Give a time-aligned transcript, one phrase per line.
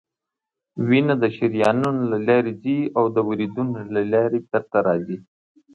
[0.87, 5.17] وینه د شریانونو له لارې ځي او د وریدونو له لارې بیرته راځي